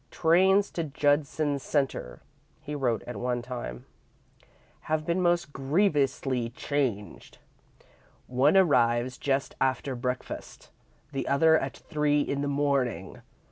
[0.09, 2.23] "Trains to Judson Centre,"
[2.59, 3.85] he wrote, at one time,
[4.89, 7.37] "have been most grievously changed.
[8.25, 10.71] One arrives just after breakfast,
[11.11, 13.21] the other at three in the morning.